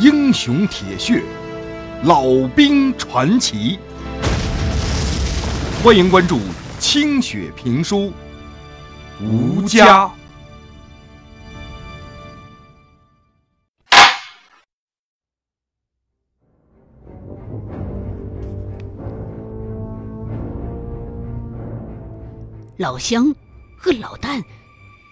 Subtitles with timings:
[0.00, 1.22] 英雄铁血，
[2.04, 2.22] 老
[2.56, 3.78] 兵传奇。
[5.84, 6.40] 欢迎关注
[6.78, 8.10] 清雪评书，
[9.20, 10.10] 吴家。
[22.78, 23.34] 老乡
[23.76, 24.42] 和老旦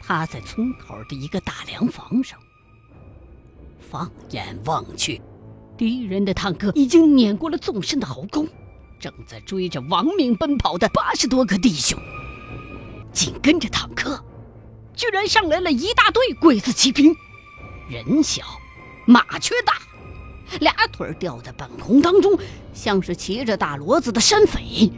[0.02, 2.38] 趴在村口的一个大凉房上，
[3.78, 5.20] 放眼望去，
[5.76, 8.46] 敌人的坦克已经碾过了纵深的壕沟，
[9.00, 11.98] 正在追着亡命奔跑的八十多个弟兄。
[13.12, 14.22] 紧跟着坦克，
[14.94, 17.14] 居然上来了一大队鬼子骑兵，
[17.88, 18.42] 人小
[19.06, 19.74] 马却大，
[20.60, 22.38] 俩腿吊在半空当中，
[22.74, 24.92] 像是骑着大骡子的山匪。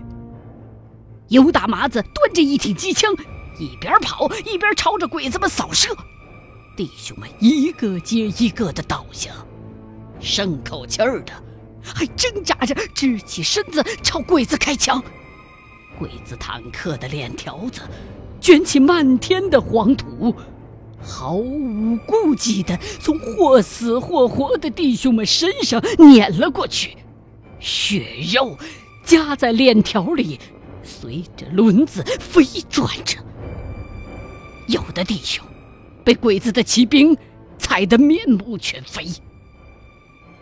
[1.28, 3.14] 尤大麻子端着一挺机枪，
[3.58, 5.96] 一边跑一边朝着鬼子们扫射，
[6.76, 9.30] 弟兄们一个接一个的倒下，
[10.20, 11.32] 剩口气儿的
[11.82, 15.02] 还挣扎着支起身子朝鬼子开枪。
[15.98, 17.82] 鬼子坦克的链条子
[18.40, 20.34] 卷起漫天的黄土，
[21.02, 26.96] 毫无顾忌的从或死或活的弟兄们身上碾了过去，
[27.58, 28.56] 血肉
[29.04, 30.40] 夹在链条里。
[30.82, 33.18] 随着轮子飞转着，
[34.66, 35.44] 有的弟兄
[36.04, 37.16] 被鬼子的骑兵
[37.58, 39.06] 踩得面目全非。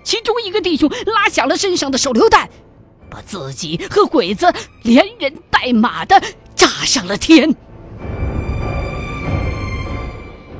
[0.02, 2.48] 其中一个弟兄拉响了身上的手榴弹，
[3.10, 6.22] 把自己和鬼子连人带马的
[6.54, 7.54] 炸上了天。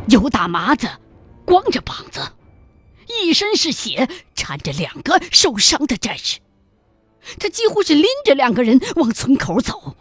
[0.09, 0.89] 有大麻子
[1.45, 2.21] 光着膀子，
[3.07, 6.41] 一身是血，搀着两个受伤的战士。
[7.39, 9.97] 他几乎是拎着两个人往村口走，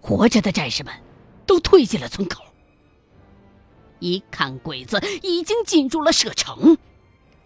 [0.00, 0.92] 活着的战士们
[1.46, 2.42] 都退进了村口。
[3.98, 6.76] 一看鬼子已经进入了射程，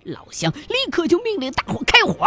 [0.05, 2.27] 老乡立刻就命令大伙开火。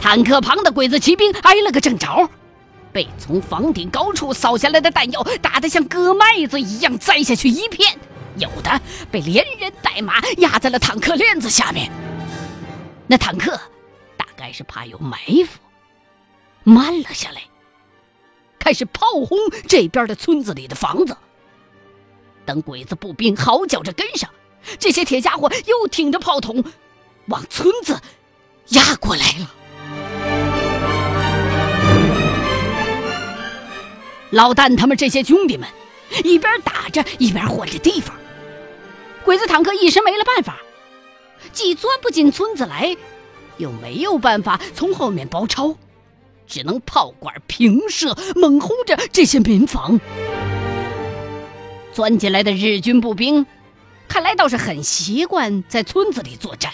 [0.00, 2.28] 坦克旁的鬼子骑兵挨了个正着，
[2.92, 7.96] 被从房顶高处扫下来的弹药打得像割麦子一样栽下去一片，
[8.36, 11.88] 有的被连人带马压在了坦克链子下面。
[13.06, 13.52] 那坦克
[14.16, 15.60] 大概是怕有埋伏，
[16.64, 17.42] 慢了下来，
[18.58, 19.38] 开始炮轰
[19.68, 21.16] 这边的村子里的房子。
[22.52, 24.28] 等鬼子步兵嚎叫着跟上，
[24.78, 26.62] 这些铁家伙又挺着炮筒
[27.28, 27.98] 往村子
[28.68, 29.54] 压过来了。
[34.28, 35.66] 老旦他们这些兄弟们
[36.24, 38.14] 一边打着，一边换着地方。
[39.24, 40.58] 鬼子坦克一时没了办法。
[41.54, 42.94] 既钻不进村子来，
[43.56, 45.74] 又没有办法从后面包抄，
[46.46, 49.98] 只能炮管平射，猛轰着这些民房。
[51.92, 53.46] 钻进来的日军步兵，
[54.08, 56.72] 看来倒是很习惯在村子里作战，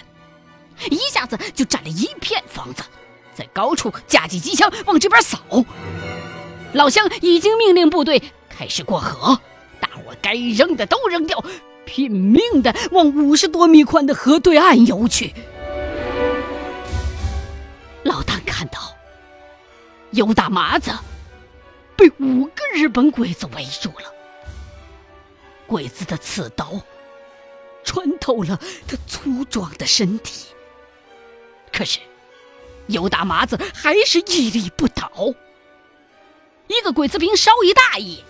[0.91, 2.83] 一下子就占了一片房子，
[3.35, 5.39] 在高处架起机枪往这边扫。
[6.73, 9.41] 老乡已经命令部队开始过河，
[9.81, 11.45] 大伙该扔的都扔掉。
[11.85, 15.33] 拼命的往五十多米宽的河对岸游去。
[18.03, 18.95] 老旦看到
[20.11, 20.91] 尤大麻子
[21.97, 24.13] 被五个日本鬼子围住了，
[25.69, 26.81] 鬼子的刺刀
[27.85, 28.59] 穿透了
[28.89, 30.47] 他粗壮的身体，
[31.71, 32.01] 可是
[32.87, 35.11] 尤大麻子还是屹立不倒。
[36.69, 38.25] 一个鬼子兵稍一大意，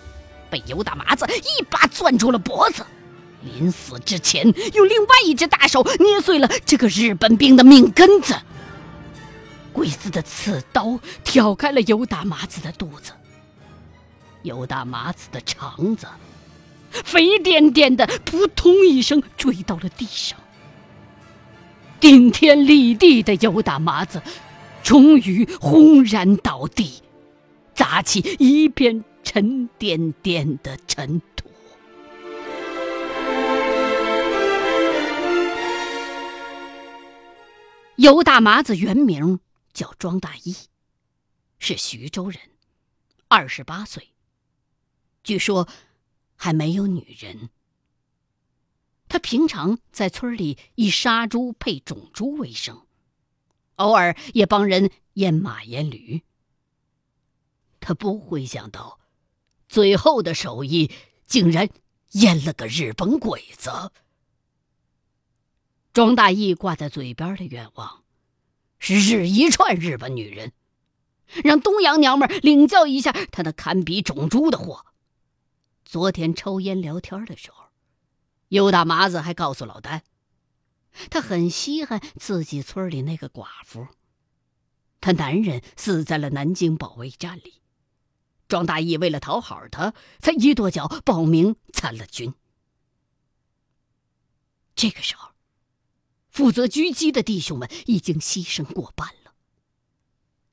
[0.49, 2.85] 被尤大麻子一把攥住了脖子。
[3.41, 8.37] 临死之前，用另外一只大手捏碎了这个日本兵的命根子。
[9.71, 13.13] 鬼子的刺刀挑开了尤大麻子的肚子，
[14.43, 16.05] 尤大麻子的肠子
[16.91, 20.39] 肥颠颠的，扑通一声坠到了地上。
[21.99, 24.21] 顶天立地的尤大麻子
[24.81, 27.03] 终于轰然倒地，
[27.73, 31.49] 砸起一片沉甸甸的尘土。
[37.97, 39.41] 尤大麻子原名
[39.73, 40.55] 叫庄大义，
[41.59, 42.39] 是徐州人，
[43.27, 44.07] 二十八岁。
[45.21, 45.67] 据说
[46.41, 47.49] 还没有女人。
[49.09, 52.85] 他平常在村里以杀猪配种猪为生，
[53.75, 56.23] 偶尔也帮人阉马阉驴。
[57.81, 58.99] 他不会想到，
[59.67, 60.89] 最后的手艺
[61.25, 61.69] 竟然
[62.11, 63.91] 阉了个日本鬼子。
[65.91, 68.03] 庄大义挂在嘴边的愿望，
[68.77, 70.53] 是日一串日本女人，
[71.43, 74.85] 让东洋娘们领教一下他那堪比种猪的货。
[75.89, 77.63] 昨天抽烟聊天的时候，
[78.49, 80.03] 尤大麻子还告诉老丹，
[81.09, 83.87] 他很稀罕自己村里那个寡妇，
[85.01, 87.63] 他男人死在了南京保卫战里，
[88.47, 92.35] 庄大义为了讨好他，才一跺脚报名参了军。
[94.75, 95.31] 这个时候，
[96.29, 99.33] 负责狙击的弟兄们已经牺牲过半了。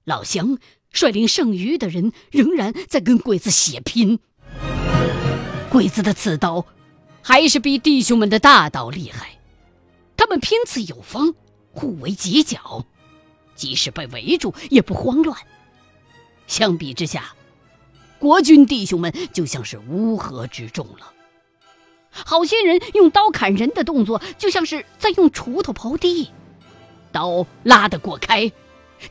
[0.04, 0.58] 老乡
[0.90, 4.20] 率领剩余的人仍然在跟鬼子血拼。
[5.76, 6.64] 鬼子的刺刀
[7.20, 9.38] 还是比弟兄们的大刀厉害，
[10.16, 11.34] 他们拼刺有方，
[11.70, 12.86] 互为犄角，
[13.54, 15.38] 即使被围住也不慌乱。
[16.46, 17.34] 相比之下，
[18.18, 21.12] 国军弟兄们就像是乌合之众了。
[22.10, 26.30] 好些人用刀砍人的动作，就像是在用锄头刨地，
[27.12, 28.50] 刀拉得过开，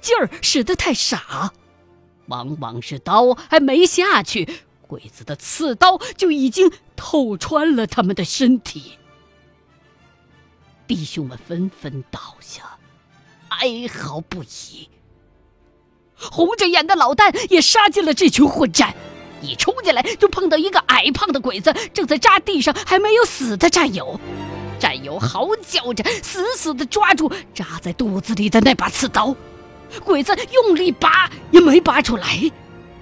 [0.01, 1.51] 劲儿使得太傻，
[2.25, 4.50] 往往是刀还没下去，
[4.95, 8.94] 鬼子的刺刀就已经透穿了他们的身体。
[10.88, 12.77] 弟兄们纷纷倒下，
[13.50, 14.88] 哀嚎不已。
[16.15, 18.95] 红着眼的老旦也杀进了这群混战。
[19.42, 24.18] 一冲进来，就碰到一个矮胖的鬼子正在扎地上还没有死的战友，
[24.80, 29.36] 战友嚎叫着，死死地抓住扎在肚子里的那把刺刀，
[30.06, 32.50] 鬼子用力拔也没拔出来，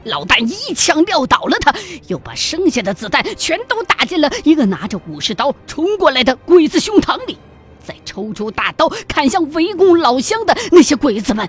[0.06, 1.74] 老旦一枪撂倒了他，
[2.08, 7.38] 又把剩下的子弹全都打进了一个拿着武士刀冲过来的鬼子胸膛里，
[7.86, 11.48] 再抽出大刀砍向围攻老乡的那些鬼子们，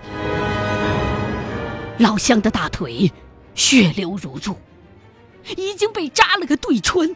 [1.98, 3.10] 老乡的大腿
[3.54, 4.56] 血流如注。
[5.56, 7.14] 已经被扎了个对穿，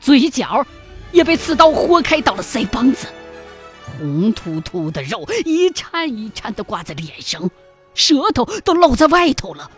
[0.00, 0.66] 嘴角
[1.12, 3.06] 也被刺刀豁开到了腮帮子，
[3.98, 7.50] 红突突的肉一颤一颤的挂在脸上，
[7.92, 9.70] 舌头都露在外头了。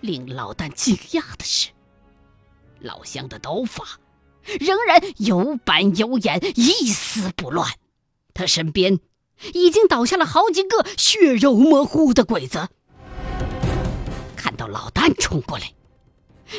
[0.00, 1.68] 令老旦惊讶的是，
[2.80, 3.84] 老乡的刀法
[4.58, 7.68] 仍然有板有眼，一丝不乱。
[8.32, 8.98] 他身边
[9.52, 12.68] 已经倒下了好几个血肉模糊的鬼子。
[14.36, 15.72] 看到老旦冲过来。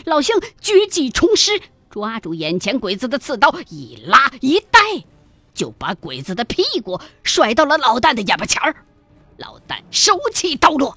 [0.05, 4.79] 老乡举戟冲师，抓住眼前鬼子的刺刀，一拉一带，
[5.53, 8.75] 就把鬼子的屁股甩到了老旦的眼巴前儿。
[9.37, 10.95] 老旦手起刀落，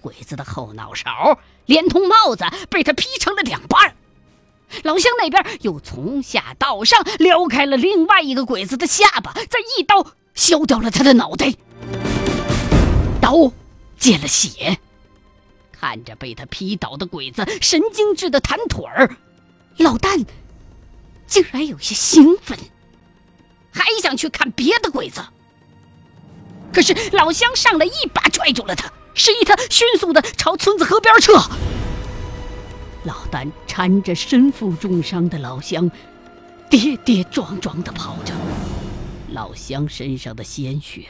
[0.00, 3.94] 鬼子的后脑勺连同帽子被他劈成了两半。
[4.84, 11.52] 老乡那边又从下到上撩开了另外一个鬼子的下巴，再一刀削掉了他的脑袋。
[13.20, 13.52] 刀
[13.98, 14.78] 见了血。
[15.72, 19.16] 看着被他劈倒的鬼子神经质的弹腿儿，
[19.78, 20.24] 老旦
[21.26, 22.56] 竟然有些兴奋，
[23.72, 25.20] 还想去看别的鬼子。
[26.72, 31.34] 可是老乡上来一把拽住了他，示意他迅速的朝村子河边撤。
[33.04, 35.90] 老旦搀着身负重伤的老乡，
[36.70, 38.32] 跌跌撞撞的跑着，
[39.32, 41.06] 老乡身上的鲜血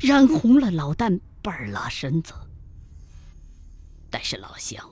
[0.00, 2.32] 染红了老旦半拉身子。
[4.10, 4.88] 但是老乡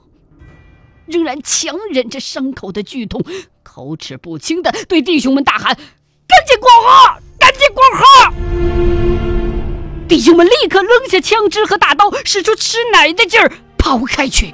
[1.05, 3.23] 仍然强忍着伤口的剧痛，
[3.63, 5.73] 口齿不清的对弟兄们大喊
[6.27, 7.02] ：“赶紧过河！
[10.23, 14.53] 兄们立刻扔下枪支和大刀，使出吃奶的劲儿跑开去。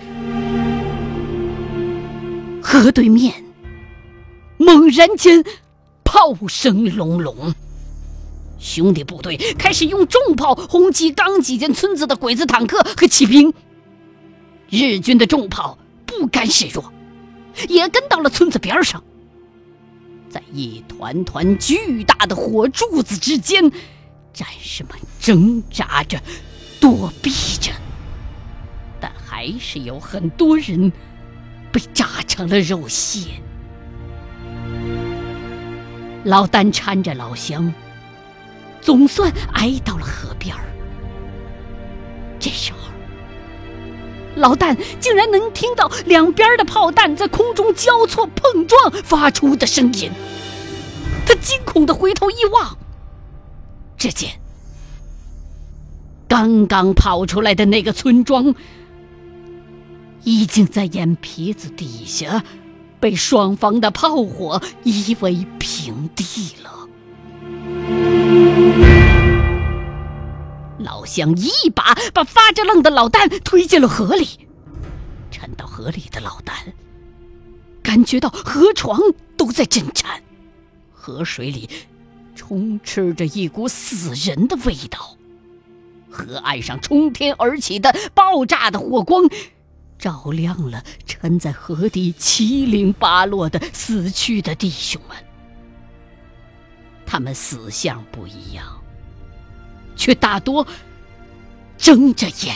[2.60, 3.44] 河对面，
[4.57, 5.44] 猛然间
[6.04, 7.54] 炮声隆隆，
[8.57, 13.54] 兄弟部队开始用重炮轰击刚挤进村子的鬼子坦克和骑兵。
[14.71, 16.92] 日军的重炮不甘示弱，
[17.68, 19.04] 也跟到了村子边上。
[20.31, 23.71] 在一团团巨大的火柱子之间，
[24.33, 26.19] 战士们挣扎着，
[26.80, 27.71] 躲避着，
[29.00, 30.92] 但还是有很多人
[31.71, 33.24] 被炸成了肉馅。
[36.24, 37.74] 老丹搀着老乡，
[38.81, 40.62] 总算挨到了河边儿。
[42.40, 42.80] 这时候。
[44.36, 50.12] 老旦竟然能听到两边的炮弹在空中交错碰撞发出的声音，
[51.26, 52.78] 他惊恐的回头一望，
[53.99, 54.31] 只见
[56.27, 58.56] 刚刚跑出来的那个村庄，
[60.23, 62.44] 已经在眼皮子底下
[62.99, 66.87] 被双方的炮火夷为平地了。
[70.77, 74.27] 老乡一把把发着愣的老旦推进了河里，
[75.29, 76.53] 沉到河里的老旦
[77.81, 78.97] 感觉到河床
[79.35, 80.21] 都在震颤，
[80.94, 81.68] 河水里
[82.40, 85.18] 充斥着一股死人的味道，
[86.10, 89.30] 河岸上冲天而起的爆炸的火光，
[89.98, 95.18] 照亮了沉在河底七零八落的死去的弟兄们。
[97.06, 98.66] 他们死相不一样，
[99.98, 100.66] 却大多
[101.78, 102.56] 睁着眼。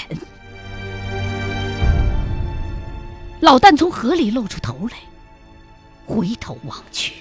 [3.42, 4.98] 老旦从河里露出头来，
[6.06, 7.16] 回头望去，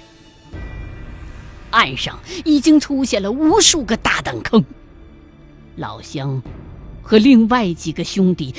[1.72, 4.64] 岸上已经出现了无数个大弹坑。
[5.76, 6.42] 老乡
[7.02, 8.54] 和另外几个兄弟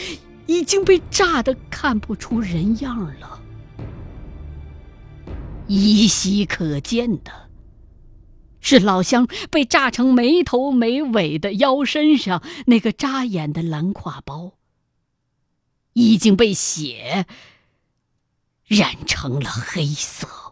[0.46, 3.42] 已经被炸得看不出人样了。
[5.68, 7.32] 依稀可见的
[8.60, 14.54] 是，老乡被炸成没头没尾的腰身上那个扎眼的蓝挎包，
[15.94, 17.26] 已经被血。
[18.66, 20.43] 染成了黑色。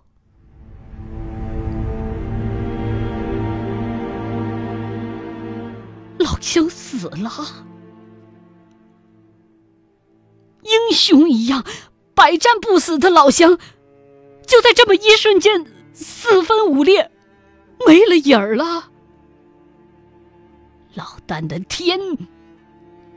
[6.23, 7.31] 老乡死了，
[10.63, 11.65] 英雄一样
[12.13, 13.57] 百战不死的老乡，
[14.45, 17.11] 就在这么一瞬间四分五裂，
[17.87, 18.89] 没了影儿了。
[20.93, 21.99] 老旦的天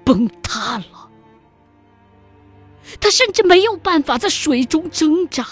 [0.04, 1.10] 崩塌了。
[3.00, 5.46] 他甚至没有办法在水中挣扎，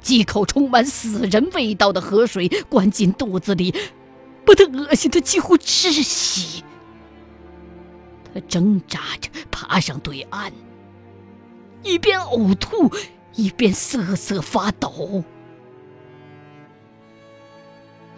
[0.00, 3.74] 几口充满死人味道的河水灌进肚子里，
[4.50, 6.64] 把他恶心的几乎窒息。
[8.34, 10.52] 他挣扎着爬上对岸，
[11.84, 12.92] 一边呕吐，
[13.34, 15.22] 一边瑟瑟发抖，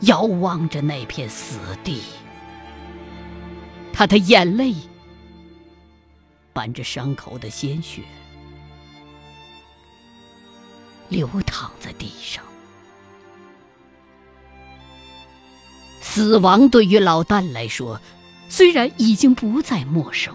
[0.00, 2.00] 遥望着那片死地，
[3.92, 4.74] 他的眼泪。
[6.54, 8.02] 伴着伤口的鲜血，
[11.08, 12.44] 流淌在地上。
[16.14, 17.98] 死亡对于老旦来说，
[18.46, 20.34] 虽然已经不再陌生，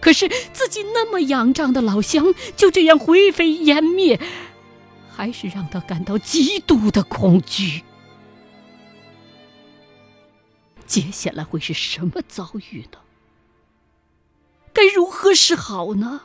[0.00, 4.18] 可是自己那么仰仗的老乡就这样灰飞烟灭，
[5.14, 7.82] 还是让他感到极度的恐惧。
[10.86, 12.98] 接下来会是什么遭遇呢？
[14.72, 16.22] 该如何是好呢？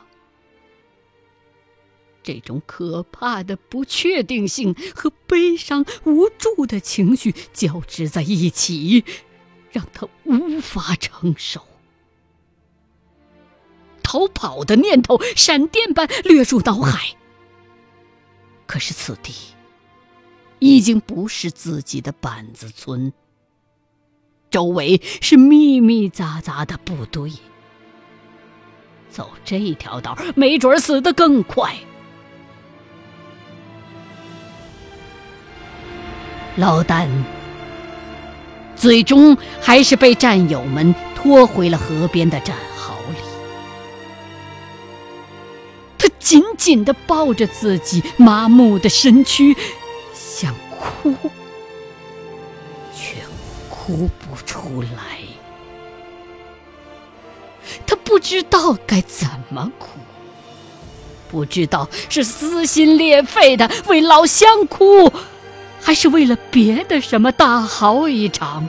[2.24, 9.04] 这种可怕的不确定性和悲伤、无助的情绪交织在一起，
[9.70, 11.60] 让他无法承受。
[14.02, 17.14] 逃跑的念头闪电般掠入脑海。
[18.66, 19.32] 可是此地
[20.58, 23.12] 已经不是自己的板子村，
[24.50, 27.32] 周围是密密匝匝的部队。
[29.10, 31.76] 走这条道，没准死得更快。
[36.56, 37.08] 老旦
[38.76, 43.18] 最终还是被战友们拖回了河边的战壕里。
[45.98, 49.56] 他紧紧的抱着自己麻木的身躯，
[50.12, 51.14] 想哭，
[52.94, 53.16] 却
[53.70, 55.18] 哭不出来。
[57.86, 59.98] 他不知道该怎么哭，
[61.30, 65.10] 不知道是撕心裂肺的为老乡哭，
[65.84, 68.66] 还是为了别的什么大嚎一场。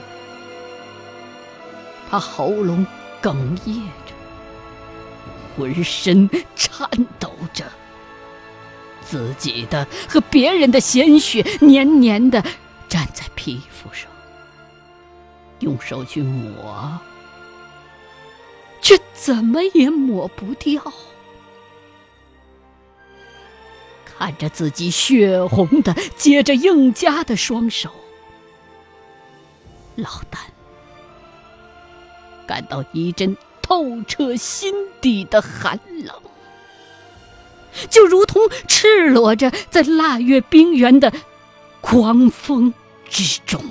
[2.10, 2.86] 他喉咙
[3.22, 3.74] 哽咽
[4.06, 4.12] 着，
[5.56, 7.64] 浑身颤抖着，
[9.02, 12.40] 自己的和别人的鲜血黏黏的
[12.90, 14.10] 粘在皮肤上，
[15.60, 17.00] 用手去抹。
[18.82, 20.80] 却怎么也抹不掉。
[24.18, 27.90] 看着自己血红的、接着硬痂的双手，
[29.94, 30.38] 老旦
[32.46, 36.14] 感到一阵透彻心底的寒冷，
[37.90, 41.12] 就如同赤裸着在腊月冰原的
[41.80, 42.72] 狂风
[43.08, 43.62] 之中。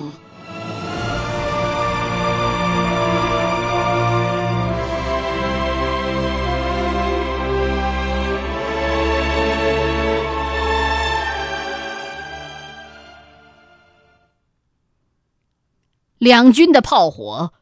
[16.18, 17.52] 两军的炮火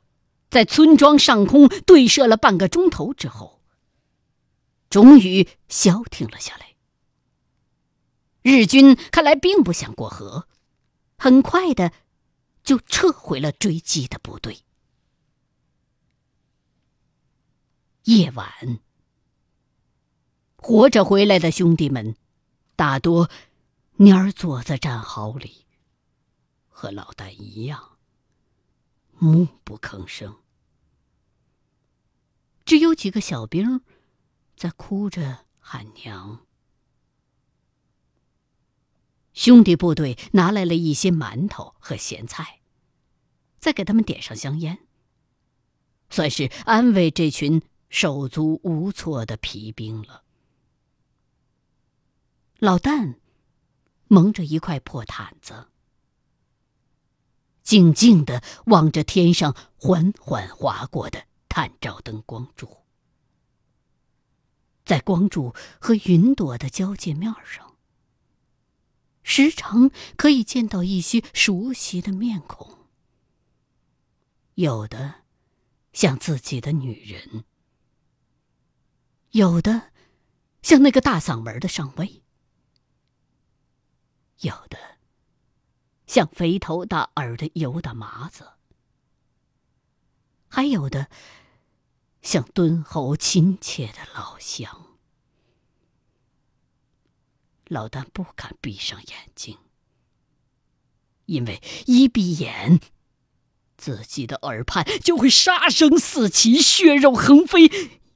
[0.51, 3.61] 在村庄上空对射了半个钟头之后，
[4.89, 6.75] 终于消停了下来。
[8.43, 10.47] 日军看来并不想过河，
[11.17, 11.93] 很快的
[12.63, 14.59] 就撤回了追击的部队。
[18.05, 18.81] 夜晚，
[20.57, 22.17] 活着回来的兄弟们
[22.77, 23.31] 大多
[23.97, 25.65] 蔫儿坐在战壕里，
[26.69, 27.94] 和老旦一样。
[29.19, 30.37] 默不吭声，
[32.65, 33.83] 只有几个小兵
[34.57, 36.45] 在哭着喊娘。
[39.33, 42.61] 兄弟部队拿来了一些馒头和咸菜，
[43.59, 44.87] 再给他们点上香烟，
[46.11, 50.23] 算是安慰这群手足无措的皮兵了。
[52.59, 53.17] 老旦
[54.07, 55.69] 蒙着一块破毯子，
[57.65, 62.85] 静静的望着天上缓缓划过的探照灯光柱，
[64.85, 67.75] 在光柱和云朵的交界面上。
[69.23, 72.77] 时常可以见到一些熟悉的面孔，
[74.57, 75.23] 有的
[75.95, 77.45] 像自己的女人，
[79.31, 79.91] 有的
[80.61, 82.23] 像那个大嗓门的上尉，
[84.41, 84.94] 有的
[86.07, 88.53] 像肥头大耳的油大麻子，
[90.49, 91.09] 还有的
[92.23, 94.87] 像敦厚亲切的老乡。
[97.67, 99.57] 老旦不敢闭上眼睛，
[101.25, 102.79] 因为一闭眼，
[103.79, 107.71] 自己的耳畔就会杀声四起，血肉横飞，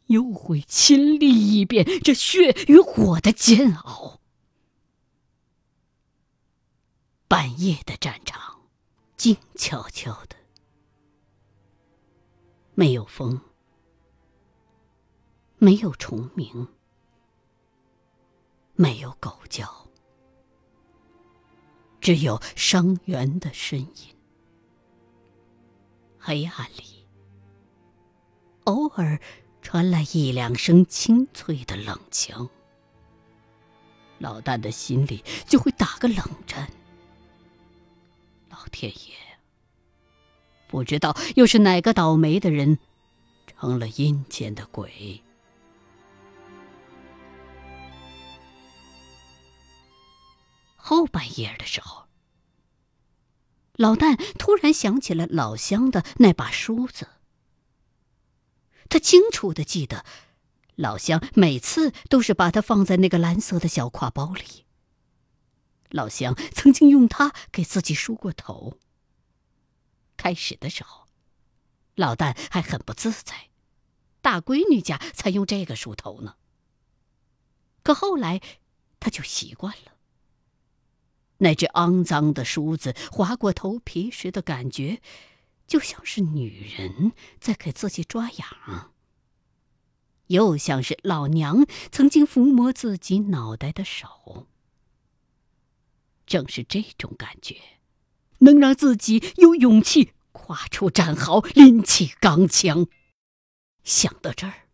[0.06, 4.17] 又会亲历一遍这血与火的煎熬。
[7.28, 8.58] 半夜的战场，
[9.18, 10.36] 静悄悄的，
[12.74, 13.38] 没有风，
[15.58, 16.66] 没有虫鸣。
[18.76, 19.88] 没有狗叫，
[22.00, 24.16] 只有伤员的呻吟。
[26.18, 27.06] 黑暗里，
[28.64, 29.20] 偶尔
[29.60, 32.48] 传来一两声清脆的冷枪，
[34.18, 36.70] 老旦的心里就会打个冷战。
[38.58, 39.14] 老天爷，
[40.66, 42.80] 不知道又是哪个倒霉的人
[43.46, 45.22] 成了阴间的鬼。
[50.74, 52.06] 后半夜的时候，
[53.74, 57.06] 老旦突然想起了老乡的那把梳子。
[58.88, 60.04] 他清楚的记得，
[60.74, 64.64] 老乡每次都是把它放在那个蓝色的小挎包里。
[65.90, 68.78] 老乡曾经用它给自己梳过头。
[70.16, 71.06] 开始的时候，
[71.94, 73.48] 老旦还很不自在，
[74.20, 76.36] 大闺女家才用这个梳头呢。
[77.82, 78.40] 可后来，
[79.00, 79.92] 他就习惯了。
[81.38, 85.00] 那只肮脏的梳子划过头皮时的感觉，
[85.68, 88.92] 就像是女人在给自己抓痒，
[90.26, 94.48] 又像是老娘曾经抚摸自己脑袋的手。
[96.28, 97.56] 正是这种感觉，
[98.38, 102.86] 能让自己有勇气跨出战壕，拎起钢枪。
[103.82, 104.68] 想到这儿，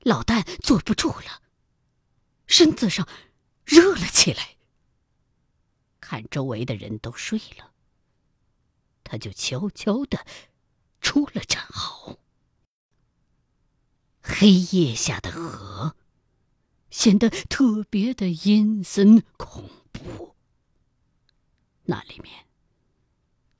[0.00, 1.42] 老旦坐不住了，
[2.46, 3.06] 身子上
[3.64, 4.56] 热了起来。
[6.00, 7.72] 看周围的人都睡了，
[9.02, 10.24] 他就悄悄的
[11.00, 12.18] 出了战壕。
[14.22, 15.96] 黑夜下的河
[16.90, 20.34] 显得特别的阴森恐怖怖，
[21.84, 22.46] 那里面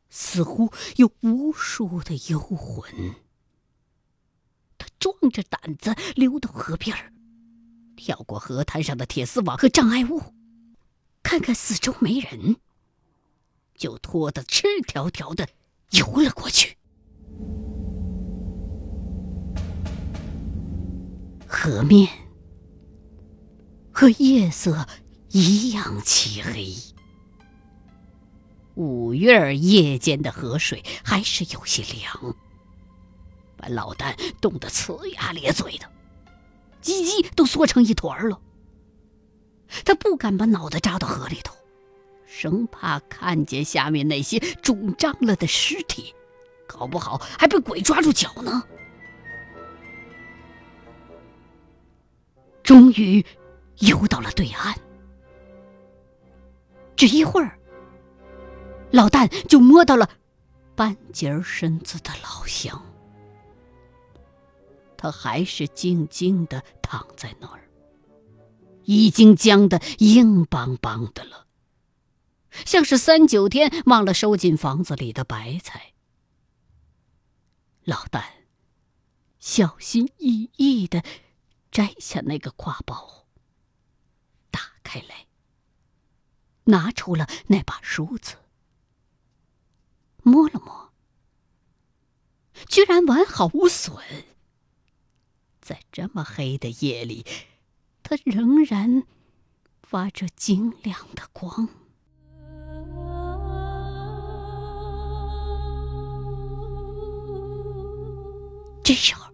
[0.08, 3.14] 似乎有无数的幽魂。
[4.76, 7.12] 他壮着胆子溜到河边儿，
[7.96, 10.34] 跳过河滩上的铁丝网和障碍物。
[11.22, 12.56] 看看四周没人，
[13.74, 15.48] 就拖得赤条条的
[15.92, 16.76] 游了过去。
[21.48, 22.08] 河面
[23.90, 24.86] 和夜色
[25.34, 26.72] 一样漆黑。
[28.76, 32.36] 五月儿夜间的河水还是有些凉，
[33.56, 35.90] 把老旦冻得呲牙咧嘴的，
[36.80, 38.40] 鸡鸡都缩成一团了。
[39.84, 41.52] 他不敢把脑袋扎到河里头，
[42.26, 46.14] 生怕看见下面那些肿胀了的尸体，
[46.68, 48.62] 搞不好还被鬼抓住脚呢。
[52.62, 53.26] 终于
[53.78, 54.78] 游到了对岸，
[56.96, 57.58] 只一会儿，
[58.90, 60.08] 老旦就摸到了
[60.74, 62.80] 半截身子的老乡，
[64.96, 67.60] 他还是静静的躺在那儿。
[68.86, 71.46] 已经僵得硬邦邦的了，
[72.66, 75.94] 像是三九天忘了收进房子里的白菜。
[77.84, 78.22] 老旦
[79.38, 81.02] 小心翼翼的
[81.70, 83.26] 摘下那个挎包，
[84.50, 85.26] 打开来，
[86.64, 88.34] 拿出了那把梳子，
[90.22, 90.92] 摸了摸，
[92.68, 93.96] 居然完好无损。
[95.60, 97.24] 在这么黑的夜里。
[98.06, 99.04] 他仍然
[99.82, 101.70] 发着晶亮的光。
[108.84, 109.32] 这时候，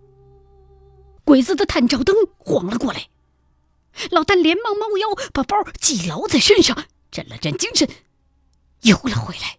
[1.24, 3.08] 鬼子的探照灯晃了过来，
[4.12, 7.88] 老旦连忙猫腰，把包系牢在身上，振了振精神，
[8.82, 9.58] 游了回来。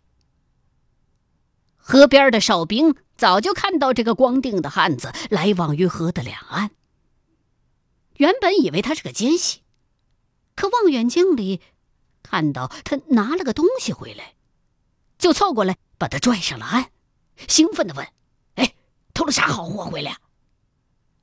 [1.75, 6.71] 河边的哨兵早就看到这个光腚的汉子来往于河的两岸，
[8.15, 9.61] 原本以为他是个奸细，
[10.55, 11.61] 可望远镜里
[12.23, 14.35] 看到他拿了个东西回来，
[15.17, 16.91] 就凑过来把他拽上了岸，
[17.47, 18.07] 兴奋地问。
[18.55, 18.73] 哎
[19.13, 20.17] 偷了啥好货回来？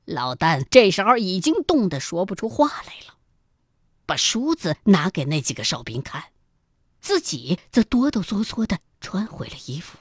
[0.05, 3.18] 老旦这时候已经冻得说不出话来了，
[4.09, 6.33] 把梳子拿给那几个哨兵看，
[6.99, 9.99] 自己则哆哆嗦嗦的穿回了衣服。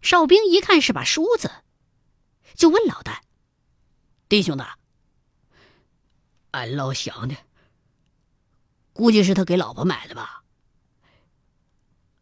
[0.00, 1.50] 哨兵一看是把梳子，
[2.54, 3.18] 就问老旦
[4.30, 4.64] ：“弟兄的，
[6.52, 7.36] 俺老乡的，
[8.92, 10.44] 估计是他给老婆买的吧？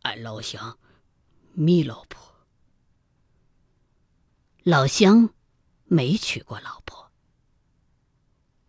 [0.00, 0.78] 俺老乡
[1.52, 2.34] 没老婆。”
[4.64, 5.34] 老乡，
[5.84, 7.12] 没娶过老婆。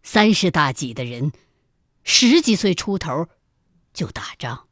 [0.04, 1.32] 三十大几的人，
[2.12, 3.28] 十几岁出头
[3.94, 4.68] 就打仗。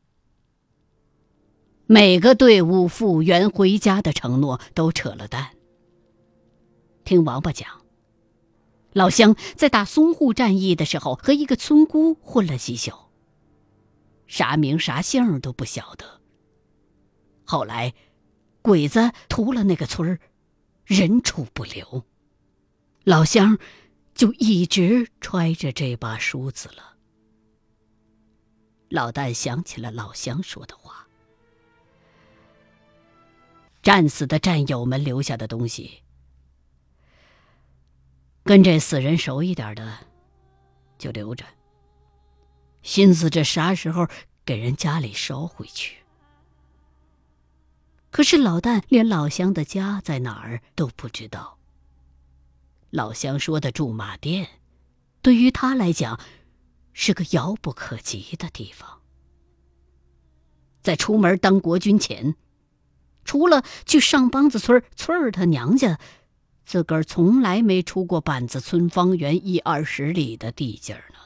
[1.85, 5.51] 每个队伍复员回家的承诺都扯了淡。
[7.05, 7.85] 听王八讲，
[8.91, 12.91] 老乡在打淞沪战役的时候和一个村姑混了几宿，
[14.25, 16.19] 啥名啥姓都不晓得。
[17.45, 17.93] 后来，
[18.63, 20.19] 鬼子屠了那个村儿。
[20.85, 22.03] 人畜不留，
[23.03, 23.59] 老乡
[24.15, 26.96] 就一直揣着这把梳子了。
[28.89, 31.07] 老旦想起了老乡说的话
[33.83, 36.03] ：“战死的战友们留下的东西，
[38.43, 40.05] 跟这死人熟一点的
[40.97, 41.45] 就留着，
[42.81, 44.07] 心思着啥时候
[44.45, 45.97] 给人家里捎回去。”
[48.09, 51.57] 可是老旦连老乡的家在哪儿都不知道。
[52.89, 54.47] 老乡说的驻马店，
[55.21, 56.17] 对于他来讲，
[56.99, 59.01] 是个遥不可及的地方。
[60.81, 62.35] 在出门当国军前，
[63.23, 65.99] 除了去上梆子村村儿他娘家，
[66.65, 71.19] 自个儿从来没出过板子村方圆一二十里的地界儿呢。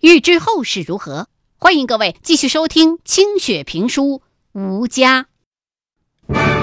[0.00, 4.20] 欲知后事如何，欢迎各位继续收听清雪评书
[4.60, 5.22] 《吴家》。
[6.32, 6.59] you